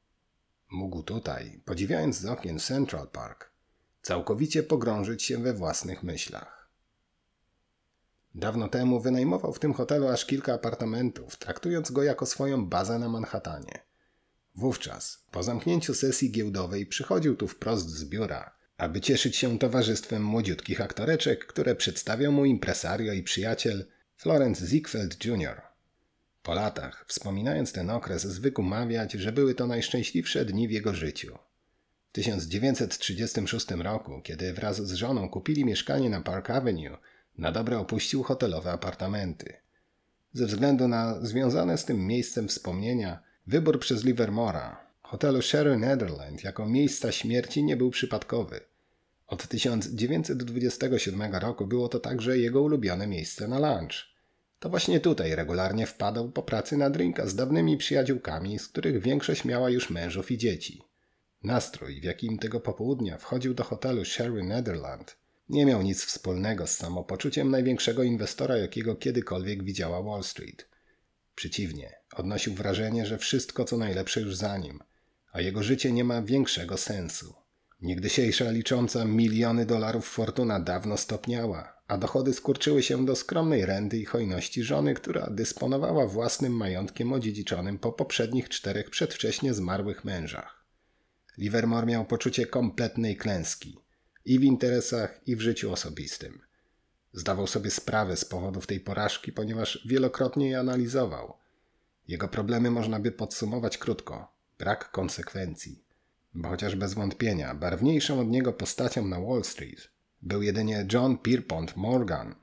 [0.70, 3.50] Mógł tutaj, podziwiając z okien Central Park,
[4.02, 6.70] całkowicie pogrążyć się we własnych myślach.
[8.34, 13.08] Dawno temu wynajmował w tym hotelu aż kilka apartamentów, traktując go jako swoją bazę na
[13.08, 13.82] Manhattanie.
[14.54, 20.80] Wówczas, po zamknięciu sesji giełdowej, przychodził tu wprost z biura, aby cieszyć się towarzystwem młodziutkich
[20.80, 25.74] aktoreczek, które przedstawiał mu impresario i przyjaciel Florence Ziegfeld Jr.,
[26.44, 31.38] po latach, wspominając ten okres, zwykł mawiać, że były to najszczęśliwsze dni w jego życiu.
[32.08, 36.96] W 1936 roku, kiedy wraz z żoną kupili mieszkanie na Park Avenue,
[37.38, 39.54] na dobre opuścił hotelowe apartamenty.
[40.32, 44.83] Ze względu na związane z tym miejscem wspomnienia, wybór przez Livermora,
[45.14, 48.60] hotelu Sherry Netherland jako miejsca śmierci nie był przypadkowy.
[49.26, 53.94] Od 1927 roku było to także jego ulubione miejsce na lunch.
[54.58, 59.44] To właśnie tutaj regularnie wpadał po pracy na drinka z dawnymi przyjaciółkami, z których większość
[59.44, 60.82] miała już mężów i dzieci.
[61.42, 65.16] Nastrój, w jakim tego popołudnia wchodził do hotelu Sherry Netherland,
[65.48, 70.68] nie miał nic wspólnego z samopoczuciem największego inwestora, jakiego kiedykolwiek widziała Wall Street.
[71.34, 74.78] Przeciwnie, odnosił wrażenie, że wszystko co najlepsze już za nim,
[75.34, 77.34] a jego życie nie ma większego sensu.
[77.82, 84.04] Niegdysiejsza licząca miliony dolarów fortuna dawno stopniała, a dochody skurczyły się do skromnej renty i
[84.04, 90.64] hojności żony, która dysponowała własnym majątkiem odziedziczonym po poprzednich czterech przedwcześnie zmarłych mężach.
[91.38, 93.78] Livermore miał poczucie kompletnej klęski
[94.24, 96.40] i w interesach, i w życiu osobistym.
[97.12, 101.34] Zdawał sobie sprawę z powodów tej porażki, ponieważ wielokrotnie je analizował.
[102.08, 104.33] Jego problemy można by podsumować krótko:
[104.64, 105.84] brak konsekwencji.
[106.34, 109.90] Bo chociaż bez wątpienia barwniejszą od niego postacią na Wall Street
[110.22, 112.34] był jedynie John Pierpont Morgan.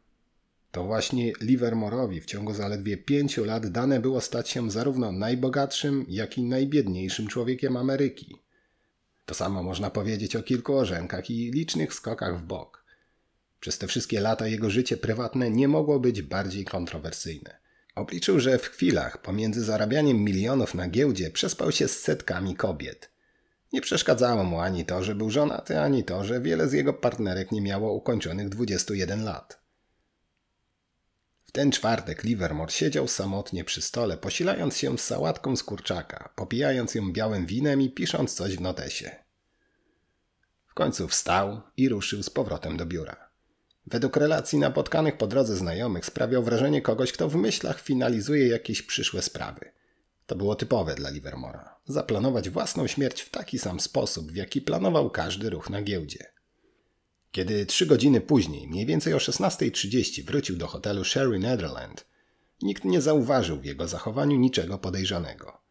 [0.72, 6.38] To właśnie Livermore'owi w ciągu zaledwie pięciu lat dane było stać się zarówno najbogatszym, jak
[6.38, 8.36] i najbiedniejszym człowiekiem Ameryki.
[9.26, 12.86] To samo można powiedzieć o kilku orzenkach i licznych skokach w bok.
[13.60, 17.58] Przez te wszystkie lata jego życie prywatne nie mogło być bardziej kontrowersyjne.
[17.96, 23.12] Obliczył, że w chwilach pomiędzy zarabianiem milionów na giełdzie przespał się z setkami kobiet.
[23.74, 27.52] Nie przeszkadzało mu ani to, że był żonaty, ani to, że wiele z jego partnerek
[27.52, 29.62] nie miało ukończonych 21 lat.
[31.46, 36.96] W ten czwartek Livermore siedział samotnie przy stole, posilając się z sałatką z kurczaka, popijając
[36.96, 39.16] ją białym winem i pisząc coś w notesie.
[40.68, 43.31] W końcu wstał i ruszył z powrotem do biura.
[43.88, 49.22] Według relacji napotkanych po drodze znajomych sprawiał wrażenie kogoś, kto w myślach finalizuje jakieś przyszłe
[49.22, 49.72] sprawy.
[50.26, 51.76] To było typowe dla Livermora.
[51.88, 56.26] Zaplanować własną śmierć w taki sam sposób, w jaki planował każdy ruch na giełdzie.
[57.32, 62.06] Kiedy trzy godziny później, mniej więcej o 16.30 wrócił do hotelu Sherry Netherland,
[62.62, 65.62] nikt nie zauważył w jego zachowaniu niczego podejrzanego.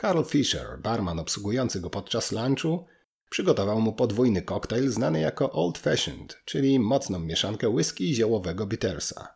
[0.00, 2.86] Carl Fisher, barman obsługujący go podczas lunchu,
[3.34, 9.34] Przygotował mu podwójny koktajl znany jako Old Fashioned, czyli mocną mieszankę whisky i ziołowego bittersa.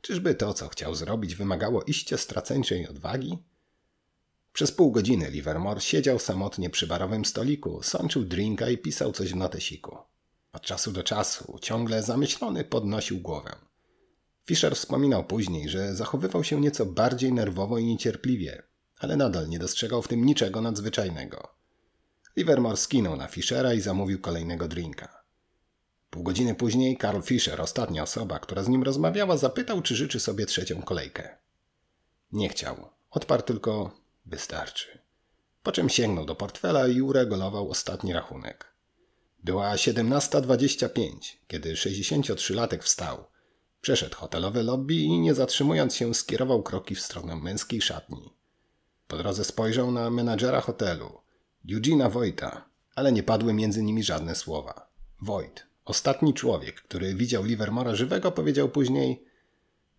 [0.00, 3.38] Czyżby to, co chciał zrobić, wymagało iście straceńczej odwagi?
[4.52, 9.36] Przez pół godziny Livermore siedział samotnie przy barowym stoliku, sączył drinka i pisał coś w
[9.36, 9.96] notesiku.
[10.52, 13.56] Od czasu do czasu, ciągle zamyślony, podnosił głowę.
[14.46, 18.62] Fisher wspominał później, że zachowywał się nieco bardziej nerwowo i niecierpliwie,
[18.98, 21.61] ale nadal nie dostrzegał w tym niczego nadzwyczajnego.
[22.36, 25.22] Livermore skinął na Fischera i zamówił kolejnego drinka.
[26.10, 30.46] Pół godziny później Karl Fischer, ostatnia osoba, która z nim rozmawiała, zapytał, czy życzy sobie
[30.46, 31.36] trzecią kolejkę.
[32.32, 32.90] Nie chciał.
[33.10, 34.98] Odparł tylko wystarczy.
[35.62, 38.72] Po czym sięgnął do portfela i uregulował ostatni rachunek.
[39.44, 43.24] Była 17.25, kiedy 63-latek wstał.
[43.80, 48.32] Przeszedł hotelowe lobby i nie zatrzymując się skierował kroki w stronę męskiej szatni.
[49.08, 51.22] Po drodze spojrzał na menadżera hotelu.
[51.70, 54.88] Eugena Wojta, ale nie padły między nimi żadne słowa.
[55.22, 59.24] Wojt, ostatni człowiek, który widział Livermora żywego, powiedział później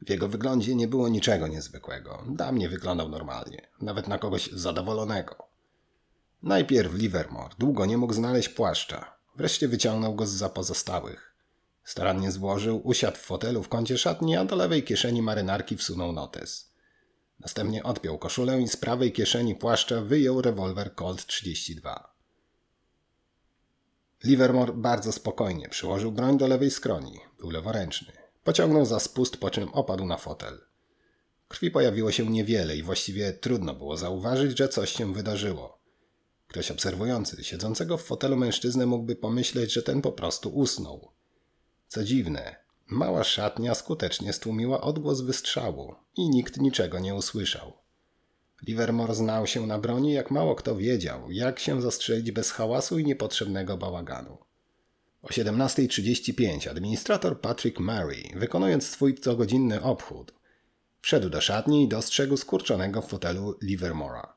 [0.01, 2.23] w jego wyglądzie nie było niczego niezwykłego.
[2.29, 5.35] Dla mnie wyglądał normalnie, nawet na kogoś zadowolonego.
[6.43, 9.13] Najpierw Livermore długo nie mógł znaleźć płaszcza.
[9.35, 11.33] Wreszcie wyciągnął go z za pozostałych.
[11.83, 16.72] Starannie złożył, usiadł w fotelu w kącie szatni, a do lewej kieszeni marynarki wsunął notes.
[17.39, 22.13] Następnie odpiął koszulę i z prawej kieszeni płaszcza wyjął rewolwer Colt 32.
[24.23, 27.19] Livermore bardzo spokojnie przyłożył broń do lewej skroni.
[27.39, 28.13] Był leworęczny.
[28.43, 30.61] Pociągnął za spust, po czym opadł na fotel.
[31.47, 35.79] Krwi pojawiło się niewiele i właściwie trudno było zauważyć, że coś się wydarzyło.
[36.47, 41.11] Ktoś obserwujący siedzącego w fotelu mężczyznę mógłby pomyśleć, że ten po prostu usnął.
[41.87, 47.73] Co dziwne, Mała szatnia skutecznie stłumiła odgłos wystrzału i nikt niczego nie usłyszał.
[48.67, 53.05] Livermore znał się na broni, jak mało kto wiedział, jak się zastrzelić bez hałasu i
[53.05, 54.37] niepotrzebnego bałaganu.
[55.21, 60.33] O 17.35 administrator Patrick Murray, wykonując swój cogodzinny obchód,
[61.01, 64.33] wszedł do szatni i dostrzegł skurczonego w fotelu Livermora.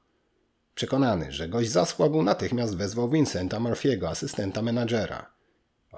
[0.75, 5.31] Przekonany, że gość zasłabł, natychmiast wezwał Vincenta Murphy'ego, asystenta menadżera–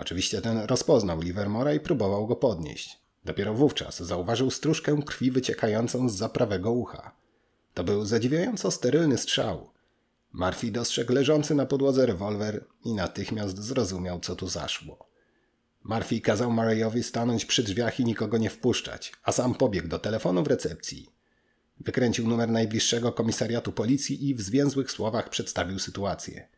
[0.00, 3.00] Oczywiście ten rozpoznał Livermora i próbował go podnieść.
[3.24, 7.16] Dopiero wówczas zauważył stróżkę krwi wyciekającą z zaprawego ucha.
[7.74, 9.70] To był zadziwiająco sterylny strzał.
[10.32, 15.08] Murphy dostrzegł leżący na podłodze rewolwer i natychmiast zrozumiał, co tu zaszło.
[15.84, 20.42] Murphy kazał Murrayowi stanąć przy drzwiach i nikogo nie wpuszczać, a sam pobiegł do telefonu
[20.42, 21.08] w recepcji.
[21.80, 26.48] Wykręcił numer najbliższego komisariatu policji i w zwięzłych słowach przedstawił sytuację.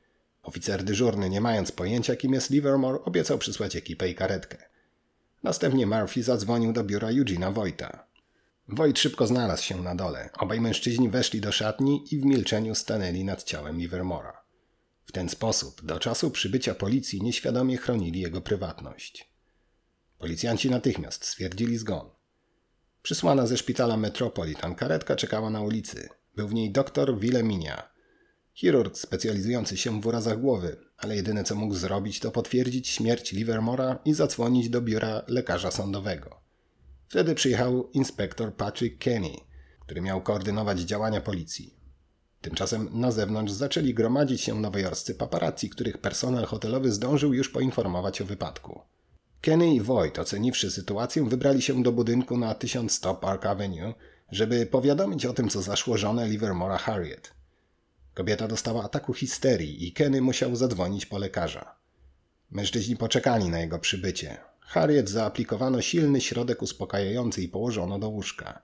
[0.43, 4.57] Oficer dyżurny, nie mając pojęcia, kim jest Livermore, obiecał przysłać ekipę i karetkę.
[5.43, 8.07] Następnie Murphy zadzwonił do biura Eugena Wojta.
[8.69, 10.31] Wojt szybko znalazł się na dole.
[10.39, 14.43] Obaj mężczyźni weszli do szatni i w milczeniu stanęli nad ciałem Livermora.
[15.07, 19.31] W ten sposób, do czasu przybycia policji, nieświadomie chronili jego prywatność.
[20.19, 22.11] Policjanci natychmiast stwierdzili zgon.
[23.03, 26.09] Przysłana ze szpitala Metropolitan karetka czekała na ulicy.
[26.37, 27.89] Był w niej doktor Willeminia,
[28.55, 33.99] Chirurg specjalizujący się w urazach głowy, ale jedyne co mógł zrobić to potwierdzić śmierć Livermora
[34.05, 36.41] i zadzwonić do biura lekarza sądowego.
[37.09, 39.33] Wtedy przyjechał inspektor Patrick Kenny,
[39.81, 41.75] który miał koordynować działania policji.
[42.41, 48.25] Tymczasem na zewnątrz zaczęli gromadzić się nowojorscy paparazzi, których personel hotelowy zdążył już poinformować o
[48.25, 48.81] wypadku.
[49.41, 53.95] Kenny i Voigt, oceniwszy sytuację, wybrali się do budynku na 1100 Park Avenue,
[54.33, 57.33] żeby powiadomić o tym, co zaszło żonę Livermora Harriet–
[58.15, 61.75] Kobieta dostała ataku histerii i Kenny musiał zadzwonić po lekarza.
[62.51, 64.37] Mężczyźni poczekali na jego przybycie.
[64.61, 68.63] Harriet zaaplikowano silny środek uspokajający i położono do łóżka.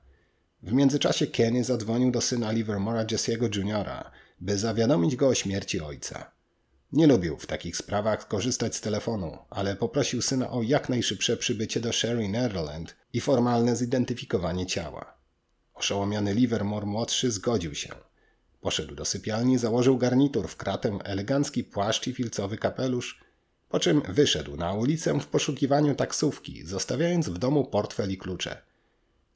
[0.63, 6.31] W międzyczasie Kenny zadzwonił do syna Livermora Jesse'ego Jr., by zawiadomić go o śmierci ojca.
[6.93, 11.81] Nie lubił w takich sprawach korzystać z telefonu, ale poprosił syna o jak najszybsze przybycie
[11.81, 15.15] do Sherry Netherland i formalne zidentyfikowanie ciała.
[15.75, 18.06] Oszołomiony Livermore młodszy zgodził się.
[18.67, 23.21] Poszedł do sypialni, założył garnitur w kratę, elegancki płaszcz i filcowy kapelusz,
[23.69, 28.63] po czym wyszedł na ulicę w poszukiwaniu taksówki, zostawiając w domu portfel i klucze.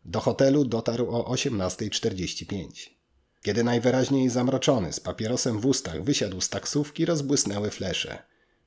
[0.05, 2.91] Do hotelu dotarł o 18.45.
[3.43, 8.23] Kiedy najwyraźniej zamroczony, z papierosem w ustach, wysiadł z taksówki, rozbłysnęły flesze.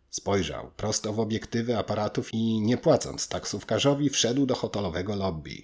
[0.10, 5.64] Spojrzał prosto w obiektywy aparatów i, nie płacąc taksówkarzowi, wszedł do hotelowego lobby.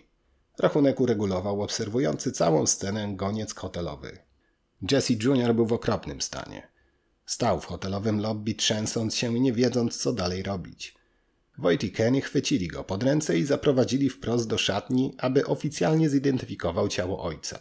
[0.58, 4.29] Rachunek uregulował obserwujący całą scenę goniec hotelowy.
[4.92, 5.56] Jesse Jr.
[5.56, 6.68] był w okropnym stanie.
[7.26, 10.96] Stał w hotelowym lobby, trzęsąc się i nie wiedząc, co dalej robić.
[11.58, 16.88] Wojt i Kenny chwycili go pod ręce i zaprowadzili wprost do szatni, aby oficjalnie zidentyfikował
[16.88, 17.60] ciało ojca.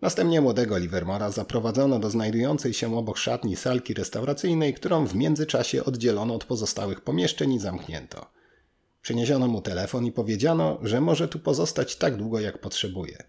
[0.00, 6.34] Następnie młodego Livermora zaprowadzono do znajdującej się obok szatni salki restauracyjnej, którą w międzyczasie oddzielono
[6.34, 8.26] od pozostałych pomieszczeń i zamknięto.
[9.02, 13.24] Przynieziono mu telefon i powiedziano, że może tu pozostać tak długo, jak potrzebuje.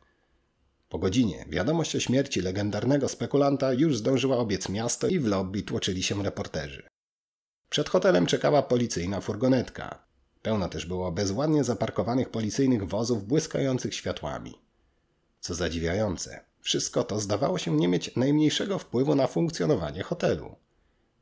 [0.94, 6.04] Po godzinie wiadomość o śmierci legendarnego spekulanta już zdążyła obiec miasto i w lobby tłoczyli
[6.04, 6.84] się reporterzy.
[7.70, 10.06] Przed hotelem czekała policyjna furgonetka.
[10.42, 14.54] Pełno też było bezładnie zaparkowanych policyjnych wozów błyskających światłami.
[15.40, 20.56] Co zadziwiające, wszystko to zdawało się nie mieć najmniejszego wpływu na funkcjonowanie hotelu.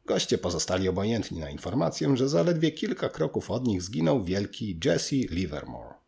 [0.06, 6.01] Goście pozostali obojętni na informację, że zaledwie kilka kroków od nich zginął wielki Jesse Livermore.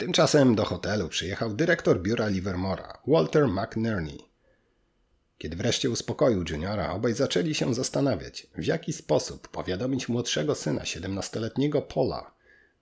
[0.00, 4.18] Tymczasem do hotelu przyjechał dyrektor biura Livermora, Walter McNerney.
[5.38, 11.82] Kiedy wreszcie uspokoił juniora, obaj zaczęli się zastanawiać, w jaki sposób powiadomić młodszego syna 17-letniego
[11.82, 12.34] Paula,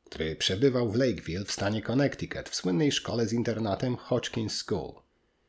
[0.05, 4.93] który przebywał w Lakeville w stanie Connecticut w słynnej szkole z internatem Hodgkins School.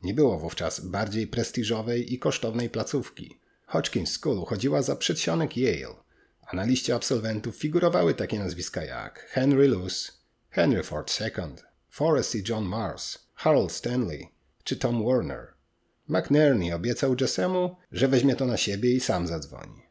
[0.02, 3.40] Nie było wówczas bardziej prestiżowej i kosztownej placówki.
[3.66, 5.96] Hodgkins School uchodziła za przedsionek Yale,
[6.48, 10.19] a na liście absolwentów figurowały takie nazwiska jak Henry Luce,
[10.52, 11.56] Henry Ford II,
[11.90, 14.30] Forrest i John Mars, Harold Stanley
[14.64, 15.48] czy Tom Warner.
[16.08, 19.82] McNerney obiecał Jessemu, że weźmie to na siebie i sam zadzwoni.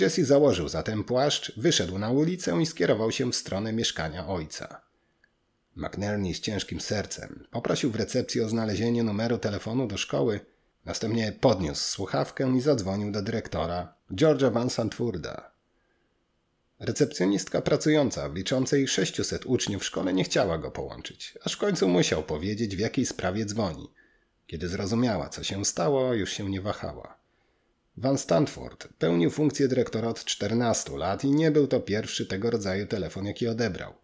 [0.00, 4.80] Jesse założył zatem płaszcz, wyszedł na ulicę i skierował się w stronę mieszkania ojca.
[5.76, 10.40] McNerney z ciężkim sercem poprosił w recepcji o znalezienie numeru telefonu do szkoły,
[10.84, 15.57] następnie podniósł słuchawkę i zadzwonił do dyrektora, George'a Van Santfurda.
[16.80, 21.88] Recepcjonistka pracująca w liczącej 600 uczniów w szkole nie chciała go połączyć, aż w końcu
[21.88, 23.90] musiał powiedzieć, w jakiej sprawie dzwoni.
[24.46, 27.18] Kiedy zrozumiała, co się stało, już się nie wahała.
[27.96, 32.86] Van Stanford pełnił funkcję dyrektora od 14 lat i nie był to pierwszy tego rodzaju
[32.86, 33.94] telefon, jaki odebrał.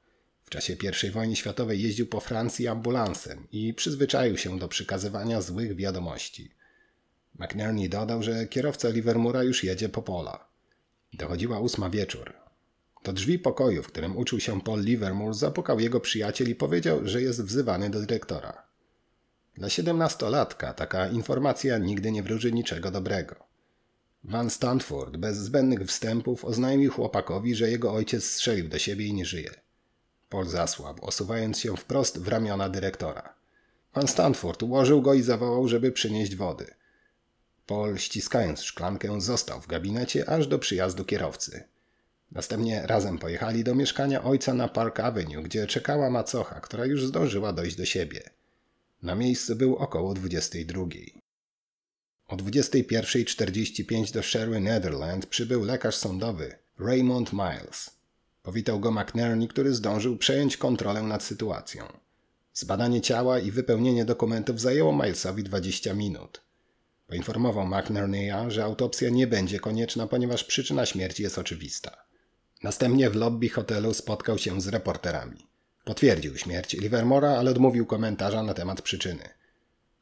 [0.42, 0.76] W czasie
[1.08, 6.50] I wojny światowej jeździł po Francji ambulansem i przyzwyczaił się do przekazywania złych wiadomości.
[7.38, 10.48] McNerney dodał, że kierowca Livermora już jedzie po pola.
[11.12, 12.43] Dochodziła ósma wieczór.
[13.04, 17.22] Do drzwi pokoju, w którym uczył się Paul Livermore, zapukał jego przyjaciel i powiedział, że
[17.22, 18.62] jest wzywany do dyrektora.
[19.54, 23.36] Dla siedemnastolatka taka informacja nigdy nie wróży niczego dobrego.
[24.24, 29.24] Van Stanford bez zbędnych wstępów oznajmił chłopakowi, że jego ojciec strzelił do siebie i nie
[29.24, 29.50] żyje.
[30.28, 33.34] Paul zasłabł, osuwając się wprost w ramiona dyrektora.
[33.92, 36.66] Pan Stanford ułożył go i zawołał, żeby przynieść wody.
[37.66, 41.73] Paul, ściskając szklankę, został w gabinecie aż do przyjazdu kierowcy.
[42.34, 47.52] Następnie razem pojechali do mieszkania ojca na Park Avenue, gdzie czekała macocha, która już zdążyła
[47.52, 48.22] dojść do siebie.
[49.02, 50.82] Na miejscu był około 22.
[52.28, 57.90] O 21.45 do Sherwin Netherland przybył lekarz sądowy Raymond Miles.
[58.42, 61.84] Powitał go McNerney, który zdążył przejąć kontrolę nad sytuacją.
[62.54, 66.40] Zbadanie ciała i wypełnienie dokumentów zajęło Milesowi 20 minut.
[67.06, 72.03] Poinformował McNerneya, że autopsja nie będzie konieczna, ponieważ przyczyna śmierci jest oczywista.
[72.64, 75.46] Następnie w lobby hotelu spotkał się z reporterami.
[75.84, 79.28] Potwierdził śmierć Livermora, ale odmówił komentarza na temat przyczyny.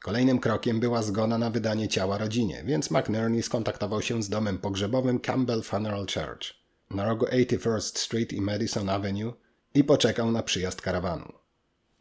[0.02, 5.20] Kolejnym krokiem była zgoda na wydanie ciała rodzinie, więc McNerney skontaktował się z domem pogrzebowym
[5.20, 6.54] Campbell Funeral Church
[6.90, 9.32] na rogu 81st Street i Madison Avenue
[9.74, 11.32] i poczekał na przyjazd karawanu.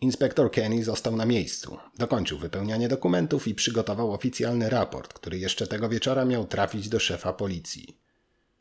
[0.02, 5.90] Inspektor Kenny został na miejscu, dokończył wypełnianie dokumentów i przygotował oficjalny raport, który jeszcze tego
[5.90, 8.01] wieczora miał trafić do szefa policji.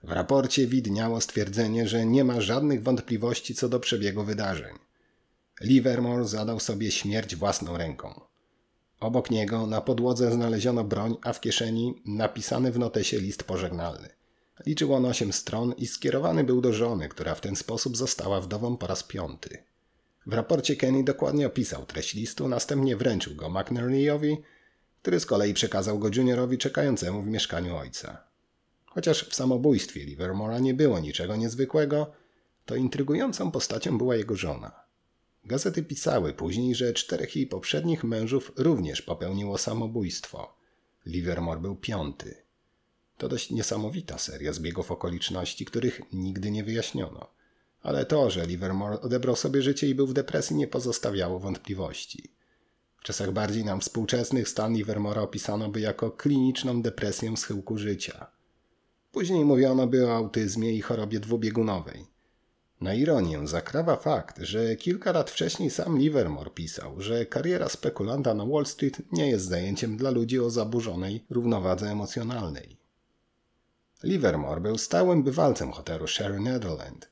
[0.02, 4.74] W raporcie widniało stwierdzenie, że nie ma żadnych wątpliwości co do przebiegu wydarzeń.
[5.60, 8.20] Livermore zadał sobie śmierć własną ręką.
[9.00, 14.08] Obok niego na podłodze znaleziono broń, a w kieszeni napisany w notesie list pożegnalny.
[14.66, 18.76] Liczył on osiem stron i skierowany był do żony, która w ten sposób została wdową
[18.76, 19.64] po raz piąty.
[20.26, 24.36] W raporcie Kenny dokładnie opisał treść listu, następnie wręczył go McNerney'owi,
[25.02, 28.29] który z kolei przekazał go juniorowi czekającemu w mieszkaniu ojca.
[28.90, 32.12] Chociaż w samobójstwie Livermora nie było niczego niezwykłego,
[32.66, 34.72] to intrygującą postacią była jego żona.
[35.44, 40.56] Gazety pisały później, że czterech jej poprzednich mężów również popełniło samobójstwo.
[41.06, 42.36] Livermore był piąty.
[43.18, 47.30] To dość niesamowita seria zbiegów okoliczności, których nigdy nie wyjaśniono.
[47.82, 52.34] Ale to, że Livermore odebrał sobie życie i był w depresji, nie pozostawiało wątpliwości.
[52.96, 58.39] W czasach bardziej nam współczesnych stan Livermora opisano by jako kliniczną depresję schyłku życia.
[59.12, 62.06] Później mówiono by o autyzmie i chorobie dwubiegunowej.
[62.80, 68.46] Na ironię zakrawa fakt, że kilka lat wcześniej sam Livermore pisał, że kariera spekulanta na
[68.46, 72.76] Wall Street nie jest zajęciem dla ludzi o zaburzonej równowadze emocjonalnej.
[74.02, 77.10] Livermore był stałym bywalcem hotelu Sherry Netherland,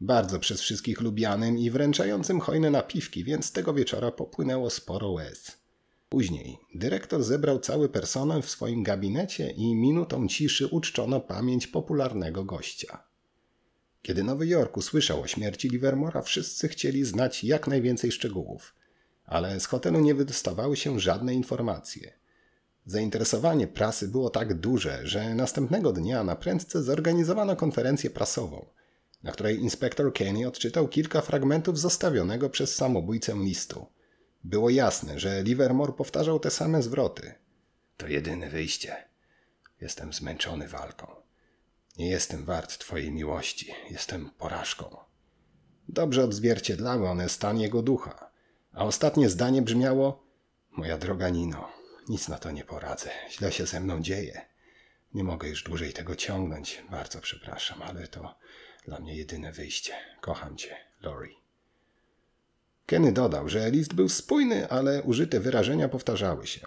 [0.00, 5.65] bardzo przez wszystkich lubianym i wręczającym hojne napiwki, więc tego wieczora popłynęło sporo łez.
[6.08, 13.04] Później dyrektor zebrał cały personel w swoim gabinecie i minutą ciszy uczczono pamięć popularnego gościa.
[14.02, 18.74] Kiedy Nowy Jork usłyszał o śmierci Livermora, wszyscy chcieli znać jak najwięcej szczegółów,
[19.24, 22.12] ale z hotelu nie wydostawały się żadne informacje.
[22.86, 28.66] Zainteresowanie prasy było tak duże, że następnego dnia na prędce zorganizowano konferencję prasową,
[29.22, 33.86] na której inspektor Kenny odczytał kilka fragmentów zostawionego przez samobójcę listu.
[34.46, 37.34] Było jasne, że Livermore powtarzał te same zwroty.
[37.96, 38.96] To jedyne wyjście.
[39.80, 41.06] Jestem zmęczony walką.
[41.98, 44.96] Nie jestem wart Twojej miłości, jestem porażką.
[45.88, 48.30] Dobrze odzwierciedlały one stan jego ducha,
[48.72, 50.26] a ostatnie zdanie brzmiało:
[50.70, 51.68] Moja droga Nino,
[52.08, 54.46] nic na to nie poradzę, źle się ze mną dzieje.
[55.14, 58.34] Nie mogę już dłużej tego ciągnąć, bardzo przepraszam, ale to
[58.84, 59.94] dla mnie jedyne wyjście.
[60.20, 61.45] Kocham Cię, Lori.
[62.86, 66.66] Kenny dodał, że list był spójny, ale użyte wyrażenia powtarzały się.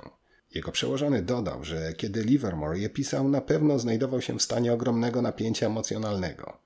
[0.55, 5.21] Jego przełożony dodał, że kiedy Livermore je pisał, na pewno znajdował się w stanie ogromnego
[5.21, 6.57] napięcia emocjonalnego.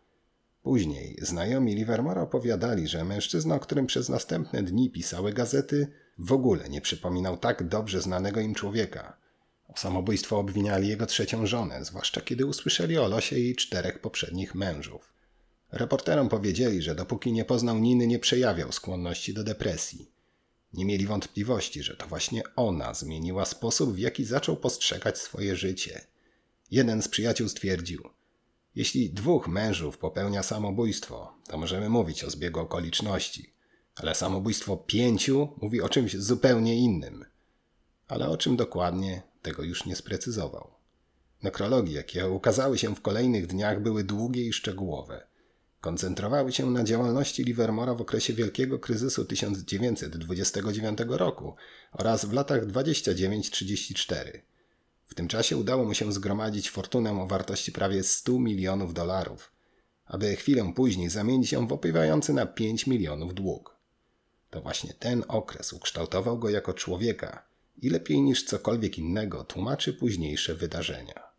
[0.63, 5.87] Później znajomi Livermora opowiadali, że mężczyzna, o którym przez następne dni pisały gazety,
[6.17, 9.17] w ogóle nie przypominał tak dobrze znanego im człowieka.
[9.67, 15.13] O samobójstwo obwiniali jego trzecią żonę, zwłaszcza kiedy usłyszeli o losie jej czterech poprzednich mężów.
[15.73, 20.11] Reporterom powiedzieli, że dopóki nie poznał Niny, nie przejawiał skłonności do depresji.
[20.73, 26.01] Nie mieli wątpliwości, że to właśnie ona zmieniła sposób, w jaki zaczął postrzegać swoje życie.
[26.71, 28.09] Jeden z przyjaciół stwierdził:
[28.75, 33.53] Jeśli dwóch mężów popełnia samobójstwo, to możemy mówić o zbiegu okoliczności,
[33.95, 37.25] ale samobójstwo pięciu mówi o czymś zupełnie innym.
[38.07, 40.73] Ale o czym dokładnie, tego już nie sprecyzował.
[41.43, 45.32] Nekrologie, jakie ukazały się w kolejnych dniach, były długie i szczegółowe
[45.83, 51.55] koncentrowały się na działalności Livermora w okresie wielkiego kryzysu 1929 roku
[51.91, 54.39] oraz w latach 29-34.
[55.05, 59.51] W tym czasie udało mu się zgromadzić fortunę o wartości prawie 100 milionów dolarów,
[60.05, 63.75] aby chwilę później zamienić ją w opływający na 5 milionów dług.
[64.49, 67.45] To właśnie ten okres ukształtował go jako człowieka
[67.81, 71.32] i lepiej niż cokolwiek innego tłumaczy późniejsze wydarzenia.